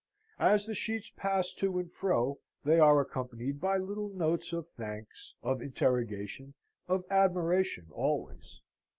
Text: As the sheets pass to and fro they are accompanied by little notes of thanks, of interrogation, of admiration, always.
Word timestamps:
As 0.39 0.65
the 0.65 0.73
sheets 0.73 1.11
pass 1.15 1.53
to 1.53 1.77
and 1.77 1.93
fro 1.93 2.39
they 2.63 2.79
are 2.79 2.99
accompanied 3.01 3.61
by 3.61 3.77
little 3.77 4.09
notes 4.09 4.51
of 4.51 4.67
thanks, 4.67 5.35
of 5.43 5.61
interrogation, 5.61 6.55
of 6.87 7.03
admiration, 7.11 7.85
always. 7.91 8.61